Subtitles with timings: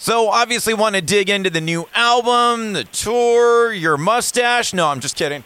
[0.00, 4.72] So obviously want to dig into the new album, the tour, your mustache.
[4.72, 5.42] No, I'm just kidding.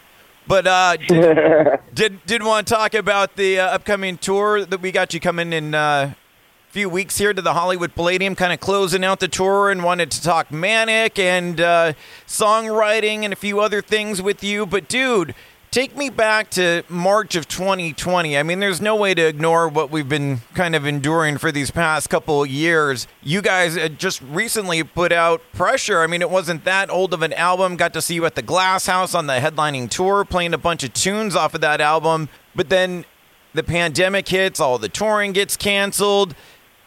[0.46, 4.93] But uh, did, did did want to talk about the uh, upcoming tour that we
[4.93, 8.61] got you coming in uh, a few weeks here to the Hollywood Palladium, kind of
[8.61, 11.95] closing out the tour, and wanted to talk manic and uh,
[12.27, 14.66] songwriting and a few other things with you.
[14.66, 15.34] But dude,
[15.73, 18.36] take me back to March of 2020.
[18.36, 21.71] I mean, there's no way to ignore what we've been kind of enduring for these
[21.71, 23.09] past couple of years.
[23.22, 26.03] You guys just recently put out Pressure.
[26.03, 27.76] I mean, it wasn't that old of an album.
[27.76, 30.85] Got to see you at the Glass House on the headlining tour, playing a bunch
[30.85, 32.28] of tunes off of that album.
[32.55, 33.06] But then
[33.55, 36.34] the pandemic hits, all the touring gets canceled.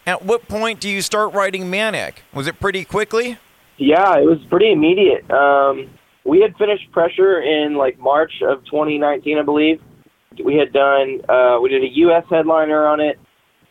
[0.06, 2.22] At what point do you start writing Manic?
[2.32, 3.38] Was it pretty quickly?
[3.78, 5.28] Yeah, it was pretty immediate.
[5.28, 5.90] Um,
[6.26, 9.80] we had finished Pressure in like March of 2019, I believe.
[10.44, 12.24] We had done, uh, we did a U.S.
[12.28, 13.18] headliner on it,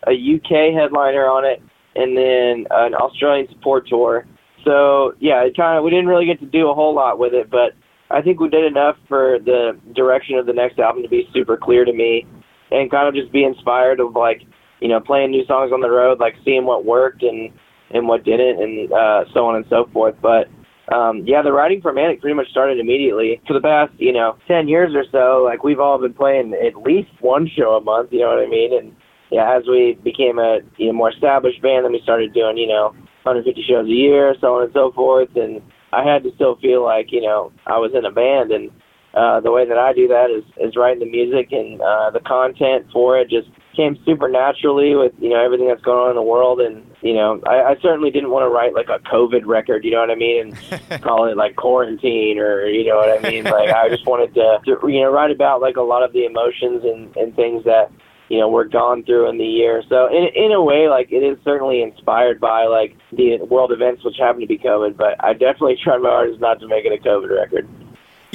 [0.07, 1.61] a UK headliner on it,
[1.95, 4.25] and then an Australian support tour.
[4.63, 7.33] So yeah, it kind of we didn't really get to do a whole lot with
[7.33, 7.73] it, but
[8.09, 11.57] I think we did enough for the direction of the next album to be super
[11.57, 12.25] clear to me,
[12.71, 14.41] and kind of just be inspired of like
[14.79, 17.51] you know playing new songs on the road, like seeing what worked and
[17.91, 20.15] and what didn't, and uh, so on and so forth.
[20.19, 20.47] But
[20.93, 23.41] um, yeah, the writing for Manic pretty much started immediately.
[23.47, 26.75] For the past, you know, 10 years or so, like we've all been playing at
[26.81, 28.77] least one show a month, you know what I mean?
[28.77, 28.95] And
[29.31, 32.67] yeah, as we became a you know, more established band, then we started doing, you
[32.67, 35.29] know, 150 shows a year, so on and so forth.
[35.35, 35.61] And
[35.91, 38.51] I had to still feel like, you know, I was in a band.
[38.51, 38.69] And
[39.15, 42.19] uh, the way that I do that is, is writing the music and uh, the
[42.19, 46.15] content for it just came super naturally with you know everything that's going on in
[46.15, 49.45] the world, and you know I, I certainly didn't want to write like a COVID
[49.45, 53.09] record, you know what I mean, and call it like quarantine or you know what
[53.09, 53.45] I mean.
[53.45, 56.25] Like I just wanted to, to you know write about like a lot of the
[56.25, 57.91] emotions and and things that
[58.29, 59.83] you know we're gone through in the year.
[59.87, 64.03] So in in a way, like it is certainly inspired by like the world events
[64.03, 66.91] which happen to be COVID, but I definitely tried my hardest not to make it
[66.91, 67.67] a COVID record.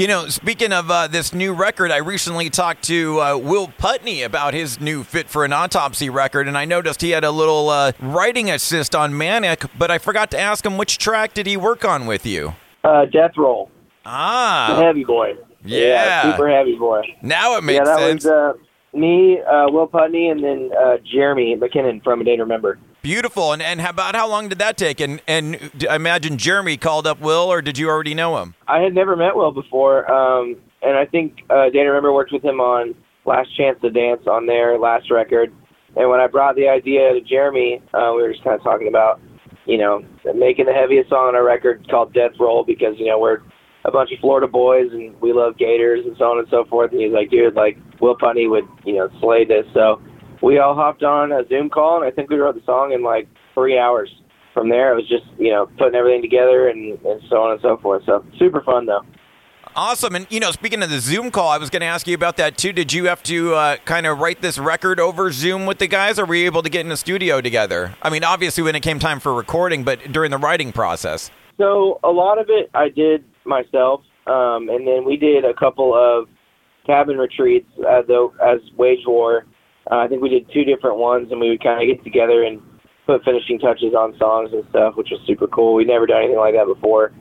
[0.01, 4.23] You know, speaking of uh, this new record, I recently talked to uh, Will Putney
[4.23, 7.69] about his new Fit for an Autopsy record, and I noticed he had a little
[7.69, 11.59] uh, writing assist on Manic, but I forgot to ask him which track did he
[11.59, 12.55] work on with you?
[12.83, 13.71] Uh, Death Roll.
[14.07, 14.73] Ah.
[14.75, 15.35] The heavy boy.
[15.67, 15.79] Yeah.
[15.79, 16.33] yeah.
[16.33, 17.03] super heavy boy.
[17.21, 17.89] Now it makes sense.
[17.91, 18.25] yeah, that sense.
[18.25, 22.43] Was, uh, me, uh, Will Putney, and then uh, Jeremy McKinnon from A Day to
[22.45, 22.79] Remember.
[23.03, 23.53] Beautiful.
[23.53, 25.01] And and how about how long did that take?
[25.01, 28.55] And and I imagine Jeremy called up Will, or did you already know him?
[28.69, 32.45] I had never met Will before, um, and I think uh, Day Remember worked with
[32.45, 32.95] him on
[33.25, 35.53] Last Chance to Dance on their last record.
[35.97, 38.87] And when I brought the idea to Jeremy, uh, we were just kind of talking
[38.87, 39.21] about,
[39.67, 43.19] you know, making the heaviest song on our record called Death Roll because you know
[43.19, 43.41] we're
[43.85, 46.93] a bunch of Florida boys and we love Gators and so on and so forth.
[46.93, 49.65] And he's like, dude, like Will Putney would, you know, slay this.
[49.73, 50.03] So
[50.43, 53.03] we all hopped on a Zoom call and I think we wrote the song in
[53.03, 54.11] like three hours.
[54.53, 57.61] From there, it was just, you know, putting everything together and, and so on and
[57.61, 58.03] so forth.
[58.05, 59.03] So super fun though.
[59.77, 60.17] Awesome.
[60.17, 62.37] And, you know, speaking of the Zoom call, I was going to ask you about
[62.39, 62.73] that too.
[62.73, 66.19] Did you have to uh, kind of write this record over Zoom with the guys,
[66.19, 67.95] or were you able to get in the studio together?
[68.03, 71.31] I mean, obviously when it came time for recording, but during the writing process.
[71.59, 75.95] So a lot of it I did myself, um, and then we did a couple
[75.95, 76.29] of
[76.85, 78.05] cabin retreats as,
[78.45, 79.45] as Wage War.
[79.91, 82.43] Uh, I think we did two different ones, and we would kind of get together
[82.43, 82.61] and
[83.07, 85.75] put finishing touches on songs and stuff, which was super cool.
[85.75, 87.13] We'd never done anything like that before.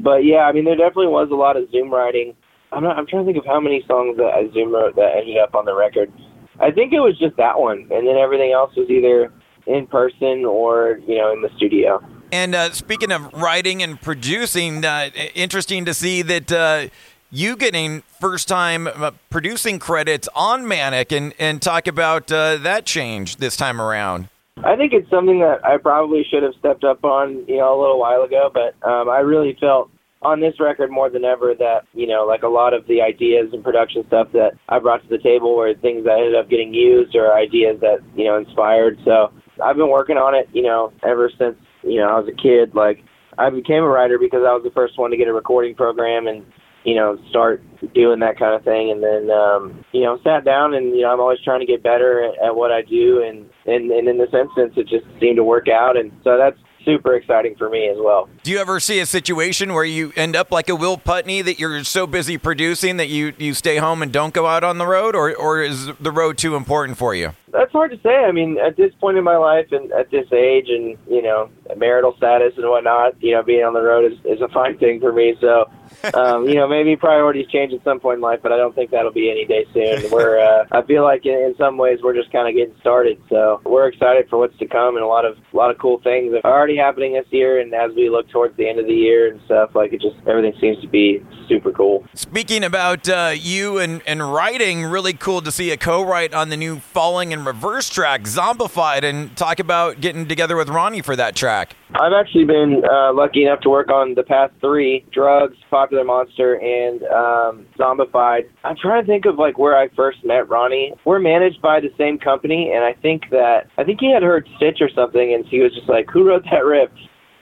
[0.00, 2.34] But yeah, I mean, there definitely was a lot of Zoom writing.
[2.72, 2.96] I'm not.
[2.96, 5.54] I'm trying to think of how many songs that I Zoom wrote that ended up
[5.54, 6.12] on the record.
[6.60, 9.32] I think it was just that one, and then everything else was either
[9.66, 12.02] in person or you know in the studio.
[12.30, 16.88] And uh, speaking of writing and producing, uh, interesting to see that uh,
[17.30, 22.86] you getting first time uh, producing credits on Manic and, and talk about uh, that
[22.86, 24.28] change this time around.
[24.64, 27.78] I think it's something that I probably should have stepped up on, you know, a
[27.80, 29.90] little while ago, but um, I really felt
[30.20, 33.50] on this record more than ever that, you know, like a lot of the ideas
[33.52, 36.74] and production stuff that I brought to the table were things that ended up getting
[36.74, 38.98] used or ideas that, you know, inspired.
[39.04, 39.32] So
[39.64, 42.74] I've been working on it, you know, ever since you know, I was a kid,
[42.74, 43.04] like
[43.36, 46.26] I became a writer because I was the first one to get a recording program
[46.26, 46.44] and
[46.84, 47.62] you know start
[47.94, 51.12] doing that kind of thing and then um you know sat down and you know
[51.12, 54.18] I'm always trying to get better at, at what I do and and and in
[54.18, 56.58] this instance it just seemed to work out and so that's
[56.88, 58.28] super exciting for me as well.
[58.42, 61.58] Do you ever see a situation where you end up like a Will Putney that
[61.58, 64.86] you're so busy producing that you, you stay home and don't go out on the
[64.86, 67.32] road, or, or is the road too important for you?
[67.52, 68.24] That's hard to say.
[68.24, 71.50] I mean, at this point in my life and at this age and, you know,
[71.76, 75.00] marital status and whatnot, you know, being on the road is, is a fine thing
[75.00, 75.34] for me.
[75.40, 75.70] So
[76.14, 78.90] um, you know, maybe priorities change at some point in life, but I don't think
[78.90, 80.10] that'll be any day soon.
[80.10, 83.20] We're, uh, I feel like in, in some ways we're just kind of getting started.
[83.28, 86.00] So we're excited for what's to come, and a lot of, a lot of cool
[86.02, 87.60] things are already happening this year.
[87.60, 90.16] And as we look towards the end of the year and stuff, like it just
[90.26, 92.04] everything seems to be super cool.
[92.14, 96.56] Speaking about uh, you and, and writing, really cool to see a co-write on the
[96.56, 101.34] new Falling in Reverse track, Zombified, and talk about getting together with Ronnie for that
[101.34, 101.76] track.
[101.94, 106.54] I've actually been uh, lucky enough to work on the past three: Drugs, Popular Monster,
[106.54, 108.42] and um, Zombified.
[108.62, 110.92] I'm trying to think of like where I first met Ronnie.
[111.06, 114.46] We're managed by the same company, and I think that I think he had heard
[114.56, 116.90] Stitch or something, and he was just like, "Who wrote that riff?"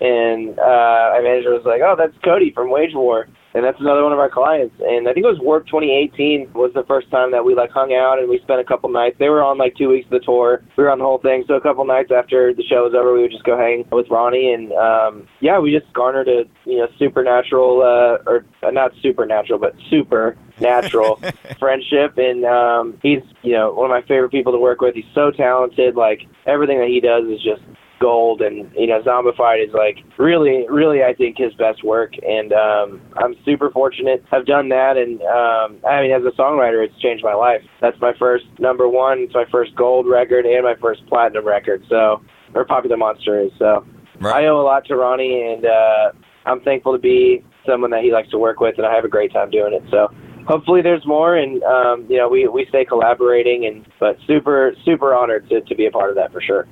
[0.00, 4.02] And uh, my manager was like, "Oh, that's Cody from Wage War." And that's another
[4.04, 4.74] one of our clients.
[4.80, 7.94] And I think it was Warp 2018 was the first time that we like hung
[7.94, 9.16] out and we spent a couple nights.
[9.18, 10.62] They were on like two weeks of the tour.
[10.76, 11.42] We were on the whole thing.
[11.48, 14.10] So a couple nights after the show was over, we would just go hang with
[14.10, 18.92] Ronnie, and um, yeah, we just garnered a you know supernatural uh, or uh, not
[19.00, 21.20] supernatural, but super natural
[21.58, 25.04] friendship and um he's you know one of my favorite people to work with he's
[25.14, 27.60] so talented like everything that he does is just
[27.98, 32.12] gold and you know zombified is like really really i think his best work.
[32.22, 34.96] And um i'm super fortunate i've done that.
[34.96, 37.62] And um i mean as a songwriter it's changed my life.
[37.80, 39.20] That's my first number one.
[39.20, 41.84] It's my first gold record and my first platinum record.
[41.88, 42.22] So
[42.54, 43.50] or popular monster is.
[43.58, 43.86] So
[44.20, 44.44] right.
[44.44, 45.54] i owe a lot to ronnie.
[45.54, 46.12] And uh
[46.44, 48.76] i'm thankful to be someone that he likes to work with.
[48.76, 49.82] And i have a great time doing it.
[49.90, 50.08] So
[50.46, 51.36] hopefully there's more.
[51.36, 53.64] And um you know we we stay collaborating.
[53.64, 56.66] And but super super honored to, to be a part of that for sure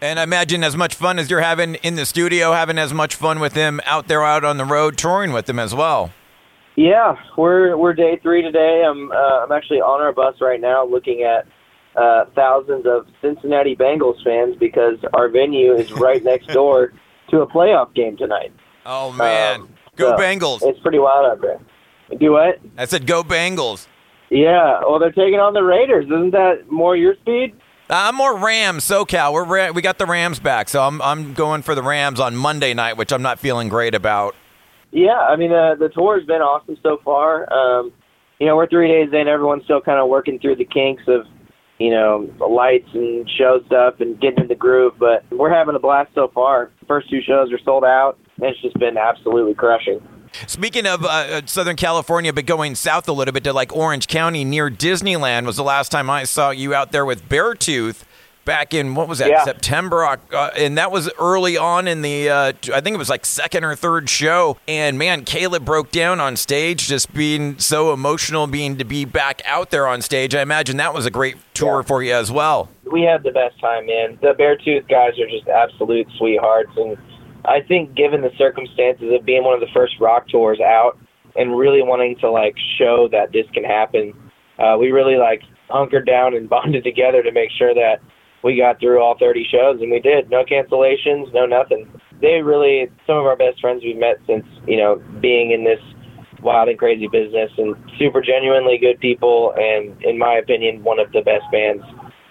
[0.00, 3.14] and I imagine as much fun as you're having in the studio, having as much
[3.14, 6.12] fun with him out there, out on the road, touring with him as well.
[6.76, 8.84] Yeah, we're we're day three today.
[8.88, 11.46] I'm uh, I'm actually on our bus right now, looking at
[11.94, 16.92] uh, thousands of Cincinnati Bengals fans because our venue is right next door
[17.30, 18.52] to a playoff game tonight.
[18.86, 20.60] Oh man, um, go so Bengals!
[20.62, 21.60] It's pretty wild out there.
[22.18, 22.60] Do what?
[22.78, 23.86] I said go Bengals.
[24.30, 26.06] Yeah, well they're taking on the Raiders.
[26.06, 27.54] Isn't that more your speed?
[27.90, 29.32] I'm more Rams, SoCal.
[29.32, 32.72] We're we got the Rams back, so I'm I'm going for the Rams on Monday
[32.72, 34.36] night, which I'm not feeling great about.
[34.92, 37.52] Yeah, I mean uh, the tour has been awesome so far.
[37.52, 37.92] Um,
[38.38, 39.28] you know, we're three days in.
[39.28, 41.26] Everyone's still kind of working through the kinks of,
[41.78, 44.94] you know, the lights and show stuff and getting in the groove.
[44.98, 46.70] But we're having a blast so far.
[46.88, 50.00] First two shows are sold out, and it's just been absolutely crushing.
[50.46, 54.06] Speaking of uh, uh, Southern California, but going south a little bit to like Orange
[54.06, 58.04] County near Disneyland was the last time I saw you out there with Beartooth
[58.44, 59.44] back in what was that yeah.
[59.44, 63.26] September, uh, and that was early on in the uh, I think it was like
[63.26, 64.56] second or third show.
[64.66, 69.42] And man, Caleb broke down on stage, just being so emotional, being to be back
[69.44, 70.34] out there on stage.
[70.34, 71.86] I imagine that was a great tour yeah.
[71.86, 72.68] for you as well.
[72.90, 74.18] We had the best time, man.
[74.20, 76.96] The Beartooth guys are just absolute sweethearts, and
[77.44, 80.98] I think given the circumstances of being one of the first rock tours out
[81.36, 84.12] and really wanting to like show that this can happen,
[84.58, 88.00] uh, we really like hunkered down and bonded together to make sure that
[88.42, 90.30] we got through all 30 shows, and we did.
[90.30, 91.90] No cancellations, no nothing.
[92.20, 95.80] They really some of our best friends we've met since you know being in this
[96.42, 101.12] wild and crazy business, and super genuinely good people, and in my opinion, one of
[101.12, 101.82] the best bands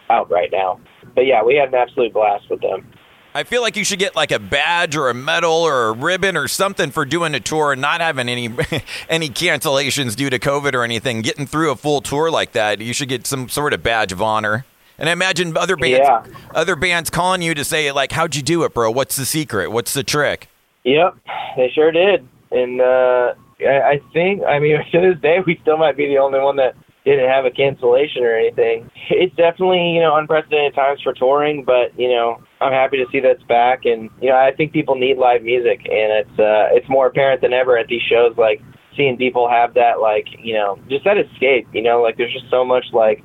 [0.09, 0.79] out right now.
[1.15, 2.87] But yeah, we had an absolute blast with them.
[3.33, 6.35] I feel like you should get like a badge or a medal or a ribbon
[6.35, 8.47] or something for doing a tour and not having any
[9.09, 11.21] any cancellations due to COVID or anything.
[11.21, 14.21] Getting through a full tour like that, you should get some sort of badge of
[14.21, 14.65] honor.
[14.97, 16.25] And I imagine other bands, yeah.
[16.53, 18.91] other bands calling you to say like, "How'd you do it, bro?
[18.91, 19.71] What's the secret?
[19.71, 20.49] What's the trick?"
[20.83, 21.17] Yep,
[21.55, 22.27] they sure did.
[22.51, 26.39] And uh, I think, I mean, to this day, we still might be the only
[26.39, 26.75] one that
[27.09, 28.89] didn't have a cancellation or anything.
[29.09, 33.19] It's definitely, you know, unprecedented times for touring, but, you know, I'm happy to see
[33.19, 36.87] that's back and you know, I think people need live music and it's uh it's
[36.89, 38.61] more apparent than ever at these shows like
[38.95, 42.49] seeing people have that like, you know, just that escape, you know, like there's just
[42.51, 43.23] so much like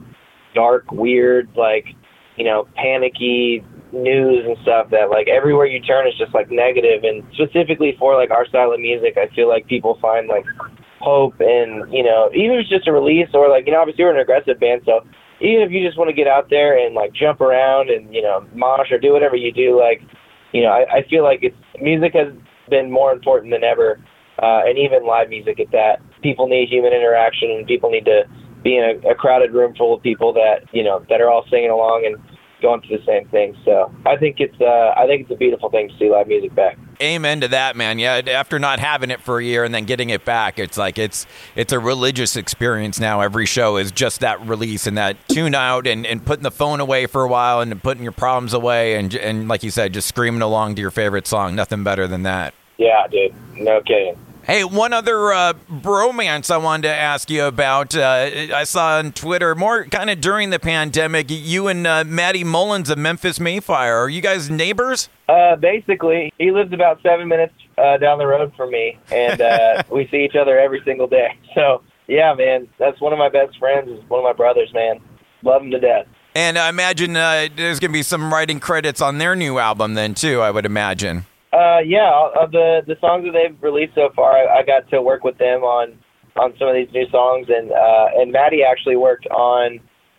[0.55, 1.87] dark, weird, like,
[2.37, 7.05] you know, panicky news and stuff that like everywhere you turn is just like negative
[7.05, 10.45] and specifically for like our style of music I feel like people find like
[11.05, 14.05] hope and you know even if it's just a release or like you know obviously
[14.05, 15.05] we're an aggressive band so
[15.41, 18.23] even if you just want to get out there and like jump around and you
[18.23, 20.01] know mosh or do whatever you do like
[20.53, 22.33] you know I, I feel like it's music has
[22.71, 24.01] been more important than ever
[24.43, 28.25] uh, and even live music at that people need human interaction and people need to
[28.65, 31.45] be in a, a crowded room full of people that you know that are all
[31.51, 32.17] singing along and
[32.65, 33.55] going through the same thing.
[33.65, 36.55] So I think it's uh, I think it's a beautiful thing to see live music
[36.55, 36.79] back.
[37.01, 37.99] Amen to that, man.
[37.99, 40.99] Yeah, after not having it for a year and then getting it back, it's like
[40.99, 43.21] it's it's a religious experience now.
[43.21, 46.81] Every show is just that release and that tune out and, and putting the phone
[46.81, 50.09] away for a while and putting your problems away and and like you said, just
[50.09, 51.55] screaming along to your favorite song.
[51.55, 52.55] Nothing better than that.
[52.77, 53.35] Yeah, dude.
[53.57, 54.17] No kidding.
[54.47, 57.97] Hey, one other uh, bromance I wanted to ask you about.
[57.97, 62.45] Uh, I saw on Twitter, more kind of during the pandemic, you and uh, Matty
[62.45, 63.97] Mullins of Memphis May Fire.
[63.97, 65.09] Are you guys neighbors?
[65.31, 69.83] Uh, basically, he lives about seven minutes uh, down the road from me, and uh,
[69.91, 71.39] we see each other every single day.
[71.55, 73.89] So, yeah, man, that's one of my best friends.
[73.89, 75.01] Is one of my brothers, man.
[75.43, 76.07] Love him to death.
[76.35, 79.95] And I imagine uh, there's going to be some writing credits on their new album
[79.95, 80.43] then too.
[80.43, 81.25] I would imagine.
[81.55, 85.01] Uh, yeah, of the the songs that they've released so far, I, I got to
[85.01, 85.95] work with them on
[86.35, 89.79] on some of these new songs, and uh, and Matty actually worked on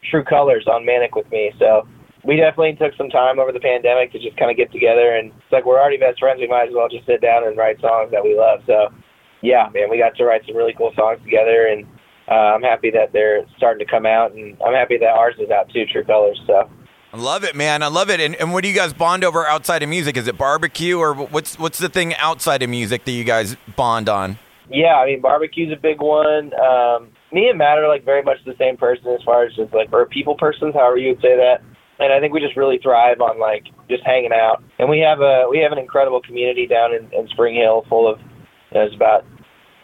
[0.10, 1.52] True Colors on Manic with me.
[1.60, 1.84] So
[2.24, 5.36] we definitely took some time over the pandemic to just kind of get together, and
[5.36, 6.40] it's like we're already best friends.
[6.40, 8.64] We might as well just sit down and write songs that we love.
[8.66, 8.88] So
[9.44, 11.84] yeah, man, we got to write some really cool songs together, and
[12.32, 15.52] uh, I'm happy that they're starting to come out, and I'm happy that ours is
[15.52, 16.40] out too, True Colors.
[16.48, 16.70] So.
[17.16, 17.82] I love it, man.
[17.82, 18.20] I love it.
[18.20, 20.18] And, and what do you guys bond over outside of music?
[20.18, 24.10] Is it barbecue or what's what's the thing outside of music that you guys bond
[24.10, 24.38] on?
[24.70, 26.52] Yeah, I mean barbecue's a big one.
[26.60, 29.74] Um, me and Matt are like very much the same person as far as just
[29.74, 31.62] like we're people persons, however you would say that.
[32.00, 34.62] And I think we just really thrive on like just hanging out.
[34.78, 38.12] And we have a we have an incredible community down in, in Spring Hill, full
[38.12, 38.20] of
[38.74, 39.24] there's about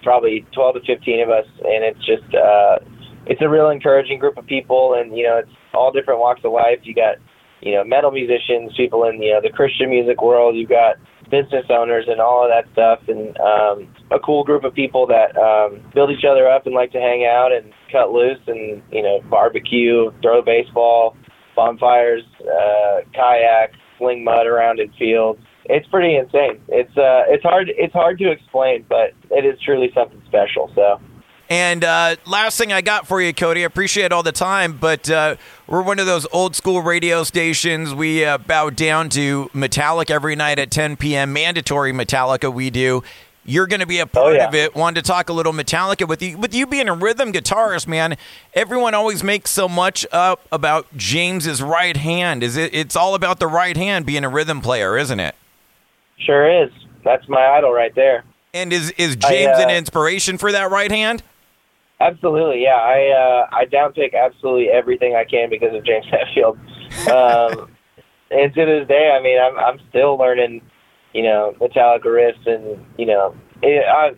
[0.03, 2.79] probably 12 to 15 of us, and it's just uh,
[3.25, 6.51] it's a real encouraging group of people, and you know it's all different walks of
[6.51, 6.79] life.
[6.83, 7.17] You got,
[7.61, 10.55] you know, metal musicians, people in you know the Christian music world.
[10.55, 10.95] You've got
[11.29, 15.37] business owners and all of that stuff, and um, a cool group of people that
[15.37, 19.01] um, build each other up and like to hang out and cut loose and you
[19.01, 21.15] know barbecue, throw baseball,
[21.55, 25.39] bonfires, uh, kayak, fling mud around in fields.
[25.65, 26.59] It's pretty insane.
[26.69, 30.71] It's uh, it's hard it's hard to explain, but it is truly something special.
[30.75, 30.99] So.
[31.51, 35.09] And uh, last thing I got for you, Cody, I appreciate all the time, but
[35.09, 35.35] uh,
[35.67, 37.93] we're one of those old school radio stations.
[37.93, 41.33] We uh, bow down to Metallica every night at 10 p.m.
[41.33, 43.03] Mandatory Metallica, we do.
[43.43, 44.47] You're going to be a part oh, yeah.
[44.47, 44.75] of it.
[44.75, 46.37] Wanted to talk a little Metallica with you.
[46.37, 48.15] With you being a rhythm guitarist, man,
[48.53, 52.43] everyone always makes so much up about James's right hand.
[52.43, 52.73] Is it?
[52.73, 55.35] It's all about the right hand being a rhythm player, isn't it?
[56.17, 56.71] Sure is.
[57.03, 58.23] That's my idol right there.
[58.53, 61.23] And is is James I, uh, an inspiration for that right hand?
[62.01, 62.81] Absolutely, yeah.
[62.81, 66.57] I uh, I downpick absolutely everything I can because of James Hetfield.
[67.07, 67.69] Um,
[68.31, 70.61] and to this day, I mean, I'm I'm still learning,
[71.13, 74.11] you know, Metallica riffs, and you know, it, I,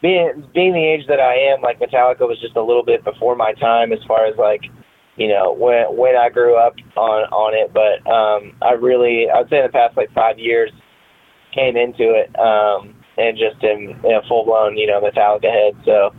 [0.00, 3.36] being being the age that I am, like Metallica was just a little bit before
[3.36, 4.62] my time as far as like,
[5.16, 7.74] you know, when when I grew up on on it.
[7.74, 10.70] But um, I really, I'd say in the past like five years,
[11.54, 15.74] came into it um, and just am a full blown, you know, Metallica head.
[15.84, 16.14] So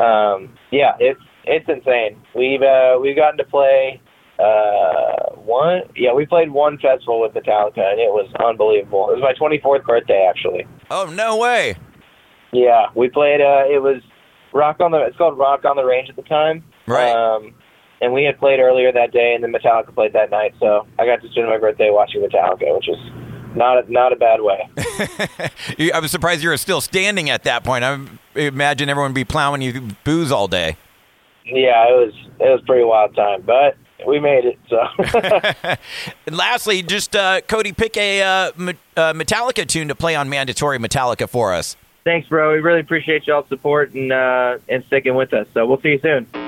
[0.00, 2.20] um, yeah, it's it's insane.
[2.34, 4.00] We've uh, we've gotten to play
[4.38, 5.82] uh, one.
[5.96, 9.10] Yeah, we played one festival with Metallica, and it was unbelievable.
[9.10, 10.66] It was my 24th birthday, actually.
[10.90, 11.76] Oh no way!
[12.52, 13.40] Yeah, we played.
[13.40, 14.02] Uh, it was
[14.52, 14.98] Rock on the.
[15.04, 16.64] It's called Rock on the Range at the time.
[16.86, 17.10] Right.
[17.10, 17.54] Um,
[18.00, 20.54] and we had played earlier that day, and then Metallica played that night.
[20.60, 22.98] So I got to spend my birthday watching Metallica, which is
[23.56, 24.68] not a, not a bad way.
[25.92, 27.84] I was surprised you were still standing at that point.
[27.84, 27.98] I
[28.38, 30.76] imagine everyone be plowing you booze all day.
[31.44, 33.76] Yeah, it was it was a pretty wild time, but
[34.06, 34.58] we made it.
[34.68, 34.86] So.
[36.26, 38.52] and lastly, just uh, Cody, pick a uh, uh,
[39.12, 41.76] Metallica tune to play on Mandatory Metallica for us.
[42.04, 42.52] Thanks, bro.
[42.52, 45.46] We really appreciate y'all's support and uh, and sticking with us.
[45.54, 46.47] So we'll see you soon.